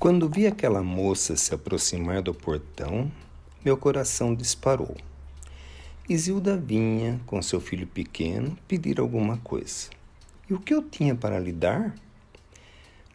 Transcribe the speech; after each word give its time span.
Quando 0.00 0.28
vi 0.28 0.46
aquela 0.46 0.80
moça 0.80 1.34
se 1.34 1.52
aproximar 1.52 2.22
do 2.22 2.32
portão, 2.32 3.10
meu 3.64 3.76
coração 3.76 4.32
disparou. 4.32 4.96
Isilda 6.08 6.56
vinha, 6.56 7.20
com 7.26 7.42
seu 7.42 7.60
filho 7.60 7.84
pequeno, 7.84 8.56
pedir 8.68 9.00
alguma 9.00 9.38
coisa. 9.38 9.90
E 10.48 10.54
o 10.54 10.60
que 10.60 10.72
eu 10.72 10.84
tinha 10.84 11.16
para 11.16 11.40
lhe 11.40 11.50
dar? 11.50 11.96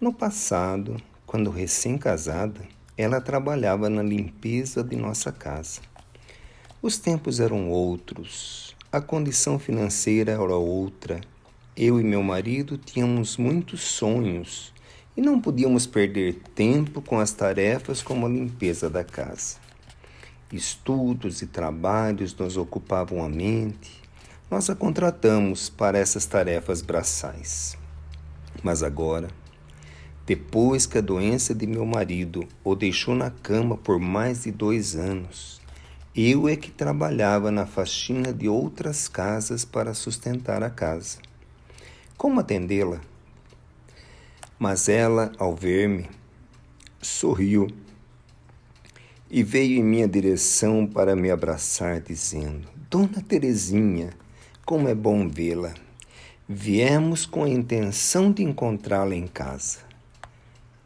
No 0.02 0.14
passado, 0.14 1.02
quando 1.26 1.50
recém-casada, 1.50 2.68
ela 2.98 3.22
trabalhava 3.22 3.90
na 3.90 4.04
limpeza 4.04 4.84
de 4.84 4.98
nossa 4.98 5.32
casa. 5.32 5.80
Os 6.82 6.98
tempos 6.98 7.40
eram 7.40 7.70
outros, 7.70 8.76
a 8.92 9.00
condição 9.00 9.58
financeira 9.58 10.34
era 10.34 10.58
outra. 10.58 11.22
Eu 11.78 11.98
e 11.98 12.04
meu 12.04 12.22
marido 12.22 12.78
tínhamos 12.78 13.38
muitos 13.38 13.80
sonhos 13.84 14.73
e 15.16 15.22
não 15.22 15.40
podíamos 15.40 15.86
perder 15.86 16.42
tempo 16.56 17.02
com 17.02 17.20
as 17.20 17.32
tarefas 17.32 18.02
como 18.02 18.26
a 18.26 18.30
limpeza 18.30 18.90
da 18.90 19.04
casa. 19.04 19.58
Estudos 20.52 21.42
e 21.42 21.48
trabalhos 21.48 22.36
nos 22.36 22.58
ocupavam 22.58 23.24
a 23.24 23.30
mente. 23.30 24.02
Nós 24.50 24.70
a 24.70 24.76
contratamos 24.76 25.70
para 25.70 25.98
essas 25.98 26.26
tarefas 26.26 26.82
braçais. 26.82 27.78
Mas 28.62 28.84
agora, 28.84 29.30
depois 30.26 30.86
que 30.86 30.98
a 30.98 31.02
doença 31.02 31.54
de 31.54 31.68
meu 31.68 31.86
marido 31.86 32.48
o 32.64 32.76
deixou 32.76 33.16
na 33.16 33.30
cama 33.30 33.76
por 33.76 34.00
mais 34.00 34.44
de 34.44 34.52
dois 34.52 34.96
anos, 34.96 35.60
eu 36.16 36.48
é 36.48 36.56
que 36.56 36.70
trabalhava 36.70 37.50
na 37.50 37.66
faxina 37.66 38.32
de 38.32 38.48
outras 38.48 39.08
casas 39.08 39.66
para 39.66 39.96
sustentar 39.96 40.62
a 40.62 40.70
casa. 40.70 41.18
Como 42.16 42.40
atendê-la? 42.40 43.02
Mas 44.64 44.88
ela, 44.88 45.30
ao 45.38 45.54
ver-me, 45.54 46.10
sorriu 47.02 47.68
e 49.30 49.44
veio 49.44 49.78
em 49.78 49.84
minha 49.84 50.08
direção 50.08 50.88
para 50.88 51.18
me 51.18 51.30
abraçar, 51.30 52.00
dizendo: 52.00 52.66
Dona 52.90 53.22
Terezinha, 53.28 54.12
como 54.66 54.88
é 54.88 54.96
bom 54.96 55.28
vê-la. 55.28 55.74
Viemos 56.48 57.26
com 57.26 57.44
a 57.44 57.50
intenção 57.50 58.32
de 58.32 58.42
encontrá-la 58.42 59.14
em 59.14 59.28
casa. 59.28 59.80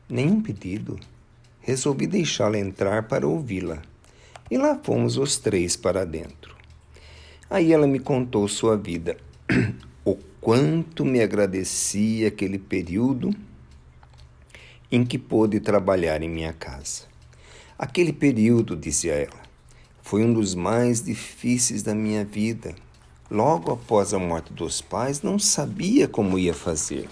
Nenhum 0.09 0.41
pedido. 0.41 0.99
Resolvi 1.59 2.07
deixá-la 2.07 2.57
entrar 2.57 3.03
para 3.03 3.27
ouvi-la. 3.27 3.83
E 4.49 4.57
lá 4.57 4.80
fomos 4.81 5.17
os 5.17 5.37
três 5.37 5.75
para 5.75 6.03
dentro. 6.03 6.55
Aí 7.47 7.71
ela 7.71 7.85
me 7.85 7.99
contou 7.99 8.47
sua 8.47 8.75
vida, 8.75 9.17
o 10.03 10.15
quanto 10.41 11.05
me 11.05 11.21
agradecia 11.21 12.30
aquele 12.30 12.57
período 12.57 13.30
em 14.91 15.05
que 15.05 15.17
pôde 15.17 15.59
trabalhar 15.59 16.21
em 16.21 16.30
minha 16.30 16.53
casa. 16.53 17.03
Aquele 17.77 18.13
período, 18.13 18.75
dizia 18.75 19.13
ela, 19.13 19.41
foi 20.02 20.23
um 20.23 20.33
dos 20.33 20.55
mais 20.55 21.03
difíceis 21.03 21.83
da 21.83 21.93
minha 21.93 22.23
vida. 22.23 22.73
Logo 23.30 23.73
após 23.73 24.13
a 24.13 24.19
morte 24.19 24.53
dos 24.53 24.81
pais, 24.81 25.21
não 25.21 25.38
sabia 25.38 26.08
como 26.08 26.39
ia 26.39 26.53
fazer, 26.53 27.09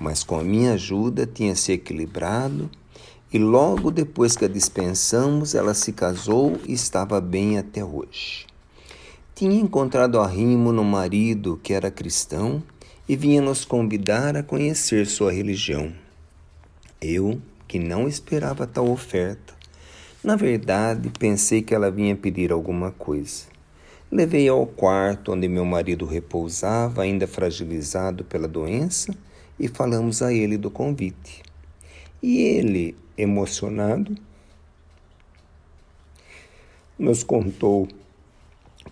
mas 0.00 0.24
com 0.24 0.38
a 0.38 0.42
minha 0.42 0.72
ajuda 0.72 1.26
tinha 1.26 1.54
se 1.54 1.72
equilibrado 1.72 2.68
e 3.32 3.38
logo 3.38 3.90
depois 3.90 4.36
que 4.36 4.46
a 4.46 4.48
dispensamos, 4.48 5.54
ela 5.54 5.74
se 5.74 5.92
casou 5.92 6.58
e 6.66 6.72
estava 6.72 7.20
bem 7.20 7.58
até 7.58 7.84
hoje. 7.84 8.46
Tinha 9.34 9.60
encontrado 9.60 10.18
arrimo 10.18 10.72
no 10.72 10.82
marido 10.82 11.60
que 11.62 11.72
era 11.72 11.90
cristão 11.90 12.62
e 13.08 13.14
vinha 13.14 13.40
nos 13.40 13.64
convidar 13.64 14.36
a 14.36 14.42
conhecer 14.42 15.06
sua 15.06 15.30
religião. 15.30 15.92
Eu, 17.00 17.40
que 17.68 17.78
não 17.78 18.08
esperava 18.08 18.66
tal 18.66 18.90
oferta, 18.90 19.54
na 20.22 20.34
verdade 20.34 21.10
pensei 21.16 21.62
que 21.62 21.72
ela 21.72 21.90
vinha 21.90 22.16
pedir 22.16 22.50
alguma 22.50 22.90
coisa. 22.90 23.44
Levei 24.10 24.48
ao 24.48 24.66
quarto 24.66 25.32
onde 25.32 25.46
meu 25.46 25.64
marido 25.64 26.06
repousava, 26.06 27.02
ainda 27.02 27.26
fragilizado 27.26 28.24
pela 28.24 28.48
doença, 28.48 29.14
e 29.60 29.68
falamos 29.68 30.22
a 30.22 30.32
ele 30.32 30.56
do 30.56 30.70
convite. 30.70 31.42
E 32.22 32.40
ele, 32.40 32.96
emocionado, 33.16 34.16
nos 36.98 37.22
contou 37.22 37.86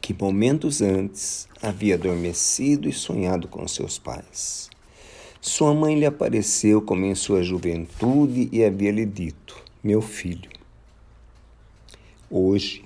que 0.01 0.15
momentos 0.15 0.81
antes 0.81 1.49
havia 1.61 1.97
adormecido 1.97 2.89
e 2.89 2.93
sonhado 2.93 3.49
com 3.49 3.67
seus 3.67 3.99
pais. 3.99 4.71
Sua 5.41 5.75
mãe 5.75 5.99
lhe 5.99 6.07
apareceu 6.07 6.81
como 6.81 7.05
em 7.05 7.15
sua 7.15 7.43
juventude 7.43 8.49
e 8.51 8.65
havia 8.65 8.91
lhe 8.91 9.05
dito: 9.05 9.63
Meu 9.83 10.01
filho, 10.01 10.51
hoje 12.31 12.85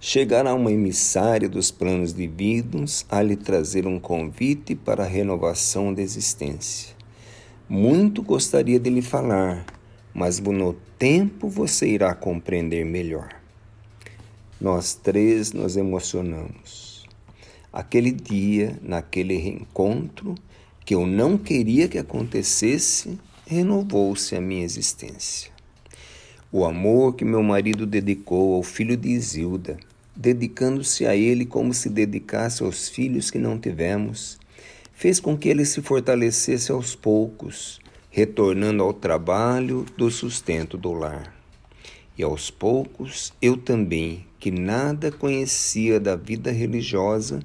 chegará 0.00 0.52
uma 0.52 0.70
emissária 0.70 1.48
dos 1.48 1.70
planos 1.70 2.12
divinos 2.12 3.06
a 3.08 3.22
lhe 3.22 3.36
trazer 3.36 3.86
um 3.86 3.98
convite 3.98 4.74
para 4.74 5.04
a 5.04 5.08
renovação 5.08 5.94
da 5.94 6.02
existência. 6.02 6.94
Muito 7.66 8.22
gostaria 8.22 8.78
de 8.78 8.90
lhe 8.90 9.00
falar, 9.00 9.64
mas 10.12 10.38
no 10.38 10.74
tempo 10.98 11.48
você 11.48 11.88
irá 11.88 12.14
compreender 12.14 12.84
melhor. 12.84 13.30
Nós 14.60 14.94
três 14.94 15.52
nos 15.54 15.76
emocionamos. 15.76 17.06
Aquele 17.72 18.12
dia, 18.12 18.78
naquele 18.82 19.38
reencontro, 19.38 20.34
que 20.84 20.94
eu 20.94 21.06
não 21.06 21.38
queria 21.38 21.88
que 21.88 21.98
acontecesse, 21.98 23.18
renovou-se 23.46 24.36
a 24.36 24.40
minha 24.40 24.64
existência. 24.64 25.50
O 26.52 26.64
amor 26.64 27.14
que 27.14 27.24
meu 27.24 27.42
marido 27.42 27.86
dedicou 27.86 28.54
ao 28.54 28.62
filho 28.62 28.96
de 28.96 29.08
Isilda, 29.08 29.78
dedicando-se 30.14 31.06
a 31.06 31.16
ele 31.16 31.44
como 31.44 31.74
se 31.74 31.88
dedicasse 31.88 32.62
aos 32.62 32.88
filhos 32.88 33.30
que 33.30 33.38
não 33.38 33.58
tivemos, 33.58 34.38
fez 34.92 35.18
com 35.18 35.36
que 35.36 35.48
ele 35.48 35.64
se 35.64 35.82
fortalecesse 35.82 36.70
aos 36.70 36.94
poucos, 36.94 37.80
retornando 38.10 38.82
ao 38.82 38.92
trabalho 38.92 39.84
do 39.96 40.10
sustento 40.10 40.78
do 40.78 40.92
lar. 40.92 41.34
E 42.16 42.22
aos 42.22 42.50
poucos 42.50 43.32
eu 43.42 43.56
também, 43.56 44.24
que 44.38 44.50
nada 44.50 45.10
conhecia 45.10 45.98
da 45.98 46.14
vida 46.14 46.52
religiosa, 46.52 47.40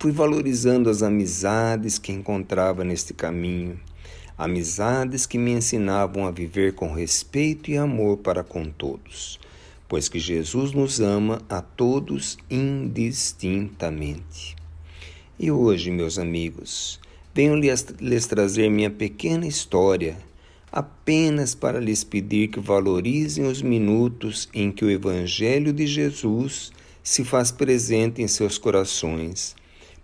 Fui 0.00 0.12
valorizando 0.12 0.88
as 0.88 1.02
amizades 1.02 1.98
que 1.98 2.12
encontrava 2.12 2.84
neste 2.84 3.12
caminho, 3.12 3.80
amizades 4.38 5.26
que 5.26 5.36
me 5.36 5.50
ensinavam 5.50 6.24
a 6.24 6.30
viver 6.30 6.74
com 6.74 6.92
respeito 6.92 7.68
e 7.68 7.76
amor 7.76 8.18
para 8.18 8.44
com 8.44 8.66
todos, 8.66 9.40
pois 9.88 10.08
que 10.08 10.20
Jesus 10.20 10.70
nos 10.70 11.00
ama 11.00 11.42
a 11.48 11.60
todos 11.60 12.38
indistintamente. 12.48 14.54
E 15.36 15.50
hoje, 15.50 15.90
meus 15.90 16.16
amigos, 16.16 17.00
venho 17.34 17.56
lhes, 17.56 17.84
lhes 18.00 18.28
trazer 18.28 18.70
minha 18.70 18.90
pequena 18.90 19.48
história, 19.48 20.16
apenas 20.70 21.56
para 21.56 21.80
lhes 21.80 22.04
pedir 22.04 22.50
que 22.50 22.60
valorizem 22.60 23.46
os 23.46 23.60
minutos 23.60 24.48
em 24.54 24.70
que 24.70 24.84
o 24.84 24.90
Evangelho 24.90 25.72
de 25.72 25.88
Jesus 25.88 26.70
se 27.02 27.24
faz 27.24 27.50
presente 27.50 28.22
em 28.22 28.28
seus 28.28 28.58
corações 28.58 29.56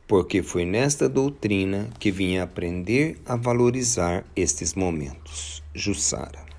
porque 0.06 0.42
foi 0.42 0.64
nesta 0.64 1.08
doutrina 1.08 1.88
que 1.98 2.10
vim 2.10 2.38
aprender 2.38 3.18
a 3.26 3.36
valorizar 3.36 4.24
estes 4.36 4.74
momentos. 4.74 5.62
Jussara. 5.74 6.53